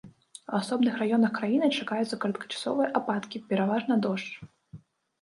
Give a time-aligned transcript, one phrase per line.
[0.51, 4.31] У асобных раёнах краіны чакаюцца кароткачасовыя ападкі, пераважна дождж.